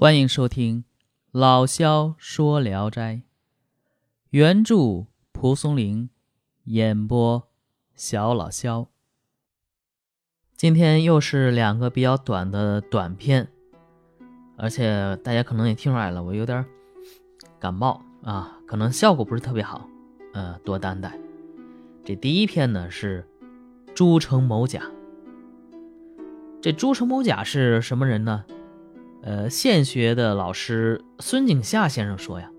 [0.00, 0.82] 欢迎收听
[1.32, 3.14] 《老萧说聊斋》，
[4.30, 6.08] 原著蒲松龄，
[6.66, 7.48] 演播
[7.96, 8.86] 小老萧。
[10.56, 13.48] 今天又是两个比较短的短片，
[14.56, 16.64] 而且大家可能也听出来了，我有点
[17.58, 19.90] 感冒啊，可能效果不是特别好，
[20.32, 21.18] 呃，多担待。
[22.04, 23.26] 这第一篇呢是
[23.96, 24.80] 朱城某甲，
[26.62, 28.44] 这朱城某甲是什么人呢？
[29.22, 32.50] 呃，县学的老师孙景夏先生说呀，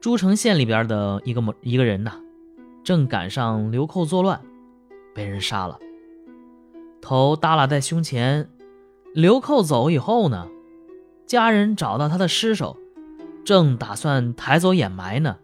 [0.00, 2.12] 诸城县里边的一个某一个人呐，
[2.84, 4.40] 正赶上流寇作乱，
[5.12, 5.78] 被人杀了，
[7.00, 8.48] 头耷拉在胸前。
[9.14, 10.48] 流寇走以后呢，
[11.26, 12.78] 家人找到他的尸首，
[13.44, 15.36] 正打算抬走掩埋呢，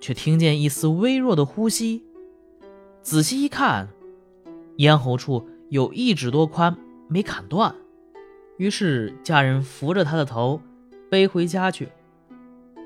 [0.00, 2.04] 却听见一丝微弱的呼吸。
[3.00, 3.88] 仔细一看，
[4.76, 6.76] 咽喉处有一指多宽，
[7.08, 7.74] 没砍断。
[8.60, 10.60] 于是家人扶着他的头，
[11.10, 11.88] 背回家去。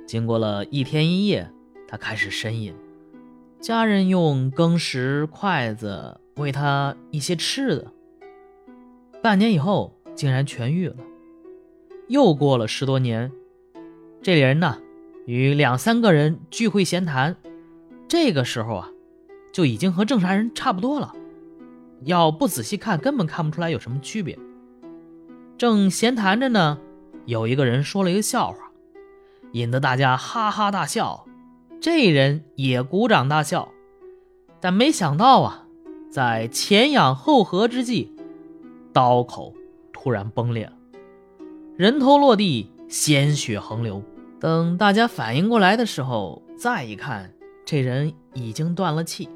[0.07, 1.51] 经过了一天一夜，
[1.89, 2.73] 他开始呻吟。
[3.59, 7.91] 家人用羹匙、筷子喂他一些吃的。
[9.21, 10.95] 半年以后，竟然痊愈了。
[12.07, 13.33] 又过了十多年，
[14.23, 14.79] 这人呢，
[15.27, 17.35] 与两三个人聚会闲谈，
[18.07, 18.91] 这个时候啊，
[19.53, 21.13] 就已经和正常人差不多了。
[22.05, 24.39] 要不仔细看，根本看不出来有什么区别。
[25.57, 26.79] 正闲谈着呢，
[27.27, 28.57] 有一个人说了一个笑话，
[29.53, 31.27] 引得大家哈哈大笑。
[31.81, 33.69] 这人也鼓掌大笑，
[34.61, 35.67] 但没想到啊，
[36.11, 38.11] 在前仰后合之际，
[38.93, 39.55] 刀口
[39.93, 40.73] 突然崩裂了，
[41.77, 44.03] 人头落地，鲜血横流。
[44.41, 47.33] 等大家反应过来的时候，再一看，
[47.65, 49.29] 这人已经断了气。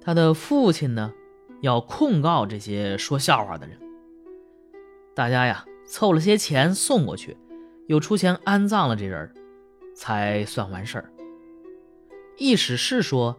[0.00, 1.12] 他的父亲呢，
[1.62, 3.78] 要控告这些说笑话的人。
[5.18, 7.36] 大家呀，凑了些钱送过去，
[7.88, 9.34] 又出钱安葬了这人，
[9.92, 11.12] 才算完事儿。
[12.36, 13.36] 意史是说，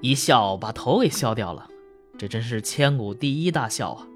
[0.00, 1.70] 一笑把头给笑掉了，
[2.18, 4.08] 这真是千古第一大笑啊！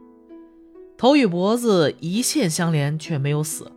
[0.99, 3.71] 头与脖子一线相连，却没有死，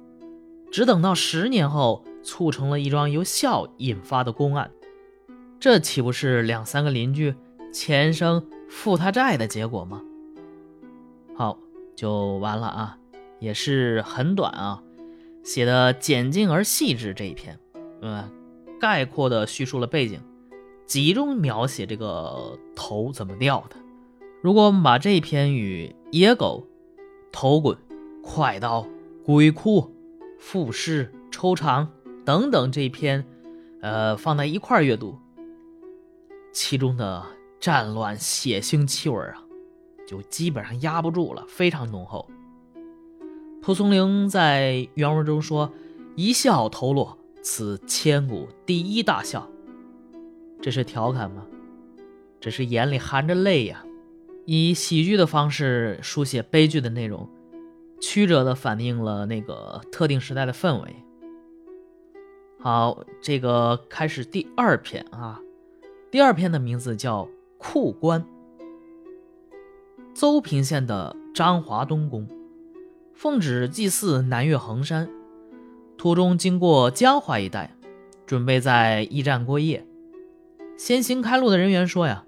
[0.71, 4.71] 只等到十年后，促成了一桩由笑引发的公案，
[5.59, 7.35] 这岂不是两三个邻居
[7.71, 10.01] 前生负他债的结果吗？
[11.35, 11.59] 好，
[11.95, 12.97] 就完了啊！
[13.43, 14.81] 也是很短啊，
[15.43, 17.13] 写的简净而细致。
[17.13, 17.59] 这一篇，
[18.01, 18.31] 嗯，
[18.79, 20.21] 概括的叙述了背景，
[20.85, 23.75] 集中描写这个头怎么掉的。
[24.41, 26.65] 如果我们把这一篇与野狗、
[27.33, 27.77] 头滚、
[28.23, 28.87] 快刀、
[29.25, 29.93] 鬼哭、
[30.39, 31.91] 赋诗、抽肠
[32.23, 33.25] 等等这一篇，
[33.81, 35.19] 呃，放在一块阅读，
[36.53, 37.25] 其中的
[37.59, 39.43] 战乱血腥气味啊，
[40.07, 42.29] 就基本上压不住了，非常浓厚。
[43.63, 45.71] 蒲松龄在原文中说
[46.17, 49.49] ：“一笑头落，此千古第一大笑。”
[50.61, 51.45] 这是调侃吗？
[52.41, 53.85] 这是眼里含着泪呀！
[54.45, 57.29] 以喜剧的方式书写悲剧的内容，
[58.01, 60.95] 曲折的反映了那个特定时代的氛围。
[62.59, 65.39] 好，这个开始第二篇啊，
[66.11, 67.23] 第二篇的名字叫
[67.57, 68.21] 《库官》。
[70.13, 72.27] 邹平县的张华东宫。
[73.13, 75.09] 奉旨祭祀南岳衡山，
[75.97, 77.75] 途中经过江淮一带，
[78.25, 79.85] 准备在驿站过夜。
[80.75, 82.25] 先行开路的人员说：“呀，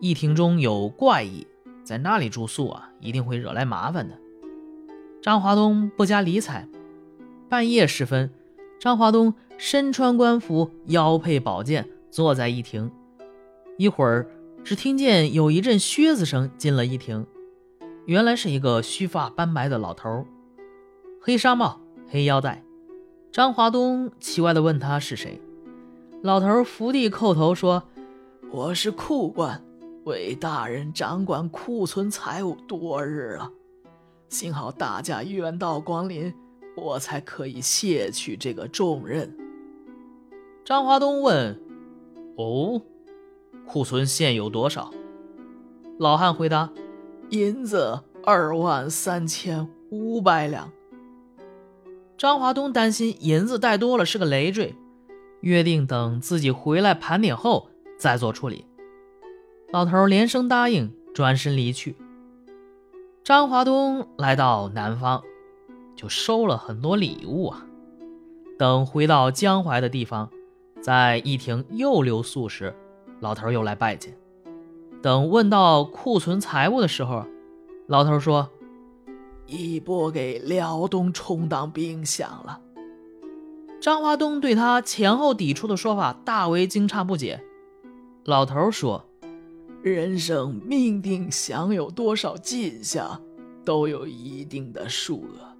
[0.00, 1.46] 驿亭中有怪异，
[1.82, 4.16] 在那里住宿啊，一定会惹来麻烦的。”
[5.20, 6.68] 张华东不加理睬。
[7.48, 8.30] 半夜时分，
[8.78, 12.90] 张华东身穿官服，腰佩宝剑，坐在驿亭。
[13.78, 14.26] 一会儿，
[14.62, 17.26] 只听见有一阵靴子声进了驿亭。
[18.06, 20.26] 原来是一个须发斑白的老头，
[21.22, 22.62] 黑纱帽、黑腰带。
[23.32, 25.40] 张华东奇怪地问他是谁，
[26.22, 27.82] 老头伏地叩头说
[28.52, 29.64] ：“我是库官，
[30.04, 33.50] 为大人掌管库存财物多日了，
[34.28, 36.32] 幸好大家远道光临，
[36.76, 39.34] 我才可以卸去这个重任。”
[40.62, 41.58] 张华东问
[42.36, 42.82] ：“哦，
[43.66, 44.92] 库存现有多少？”
[45.98, 46.70] 老汉回答。
[47.30, 50.70] 银子二万三千五百两。
[52.16, 54.74] 张华东担心银子带多了是个累赘，
[55.40, 57.68] 约定等自己回来盘点后
[57.98, 58.66] 再做处理。
[59.72, 61.96] 老头连声答应，转身离去。
[63.24, 65.22] 张华东来到南方，
[65.96, 67.66] 就收了很多礼物啊。
[68.56, 70.30] 等回到江淮的地方，
[70.80, 72.72] 在一亭又留宿时，
[73.20, 74.16] 老头又来拜见。
[75.04, 77.26] 等问到库存财物的时候，
[77.88, 78.48] 老头说
[79.46, 82.58] ：“已拨给辽东充当兵饷了。
[83.82, 87.44] 张华东对他前后抵触的说法大为惊诧不解。
[88.24, 89.04] 老头说
[89.84, 93.20] ：“人生命定享有多少进项，
[93.62, 95.54] 都有一定的数额，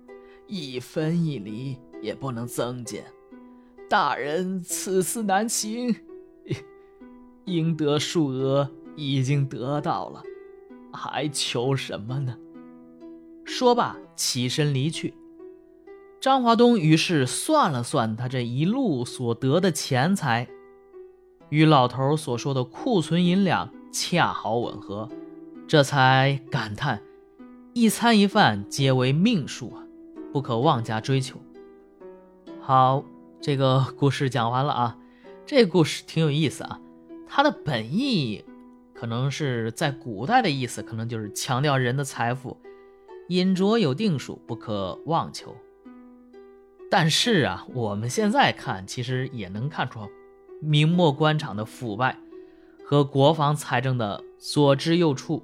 [0.47, 3.05] 一分一厘也不能增减。
[3.91, 5.95] 大人此次南行，
[7.45, 10.23] 应得数额已经得到了，
[10.93, 12.37] 还求什么呢？”
[13.45, 15.15] 说罢，起身离去。
[16.21, 20.49] 张华东于是算了算他这一路所得的钱财，
[21.51, 25.09] 与老头所说的库存银两恰好吻合，
[25.69, 27.03] 这才感叹：
[27.75, 29.85] 一餐一饭皆为命数啊，
[30.33, 31.39] 不可妄加追求。
[32.63, 33.05] 好，
[33.43, 34.97] 这个故事讲完了啊，
[35.45, 36.81] 这故事挺有意思啊，
[37.29, 38.43] 它的本意
[38.95, 42.57] 可能是在古代的意思，可能就是强调人的财富，
[43.29, 45.55] 饮酌有定数，不可妄求。
[46.91, 50.09] 但是啊，我们现在看，其实也能看出
[50.61, 52.19] 明末官场的腐败
[52.85, 55.43] 和国防财政的左支右绌。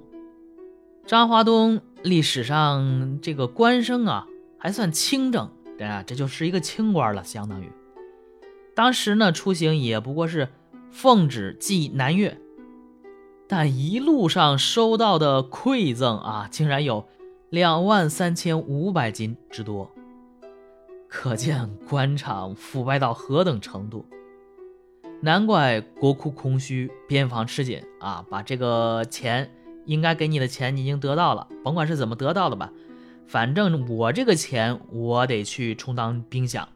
[1.05, 4.27] 张华东历史上这个官声啊，
[4.57, 7.69] 还算清正，对啊，这就是一个清官了，相当于。
[8.73, 10.47] 当时呢，出行也不过是
[10.89, 12.39] 奉旨寄南岳，
[13.53, 17.05] 但一路上收到的馈赠啊，竟然有
[17.49, 19.91] 两万三千五百斤之多。
[21.09, 24.05] 可见官场腐败到何等程度，
[25.21, 28.25] 难怪国库空虚，边防吃紧啊！
[28.29, 29.51] 把这个钱
[29.83, 32.71] 应该给你的钱，你已经得到了，甭管是怎么得到的吧，
[33.27, 36.67] 反正我这个钱我得去充当兵饷，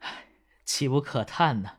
[0.00, 0.26] 唉，
[0.66, 1.70] 岂不可叹呢？